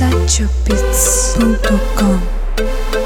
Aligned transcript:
satchopits.com 0.00 2.99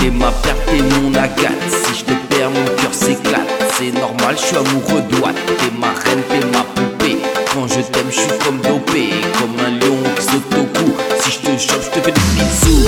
T'es 0.00 0.10
ma 0.10 0.30
perle, 0.32 0.56
t'es 0.66 0.82
mon 0.82 1.14
agate. 1.14 1.52
Si 1.68 1.98
je 1.98 2.04
te 2.04 2.12
perds, 2.28 2.50
mon 2.50 2.64
cœur 2.80 2.92
s'éclate. 2.92 3.46
C'est 3.76 3.92
normal, 3.92 4.34
je 4.38 4.46
suis 4.46 4.56
amoureux 4.56 5.02
de 5.02 5.16
toi. 5.16 5.30
T'es 5.58 5.70
ma 5.78 5.88
reine, 5.88 6.22
t'es 6.28 6.46
ma 6.46 6.62
poupée. 6.74 7.18
Quand 7.52 7.68
je 7.68 7.82
t'aime, 7.82 8.06
je 8.08 8.20
suis 8.20 8.38
comme 8.44 8.60
dopé, 8.62 9.10
comme 9.38 9.58
un 9.60 9.72
lion 9.72 9.98
qui 10.16 10.22
saute 10.22 10.54
au 10.58 10.64
cou. 10.78 10.90
Si 11.20 11.32
je 11.32 11.38
te 11.38 11.58
chope, 11.58 11.82
je 11.82 11.90
te 11.90 12.04
fais 12.04 12.12
des 12.12 12.20
bisous. 12.34 12.85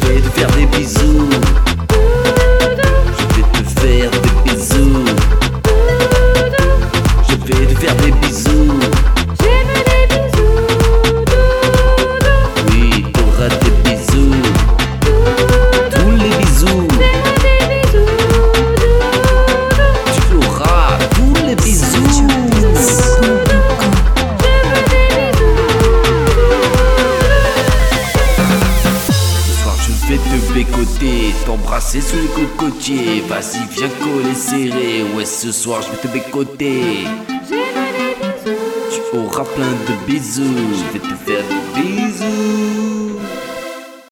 vais 0.00 0.20
te 0.20 0.28
faire 0.30 0.50
des 0.52 0.66
bisous. 0.66 1.61
t'embrasser 31.52 32.00
sous 32.00 32.16
le 32.16 32.28
cocotier. 32.28 33.20
Vas-y, 33.28 33.66
viens 33.76 33.88
coller 34.02 34.34
serré. 34.34 35.04
Ouais, 35.14 35.26
ce 35.26 35.52
soir 35.52 35.82
je 35.82 35.90
vais 35.90 35.96
te 35.98 36.08
bécoter. 36.08 37.04
Tu 37.46 39.18
auras 39.18 39.44
plein 39.44 39.72
de 39.88 40.06
bisous. 40.06 40.42
Je 40.44 40.92
vais 40.92 40.98
te 41.00 41.14
faire 41.14 41.44
des 41.48 41.82
bisous. 41.82 42.61